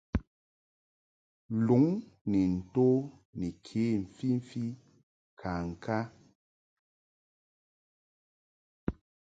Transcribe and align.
Luŋ 1.65 1.85
ni 2.29 2.41
nto 2.55 2.87
ni 3.39 3.47
ke 3.65 3.83
mfimfi 4.03 4.63
ŋkaŋka. 5.35 5.97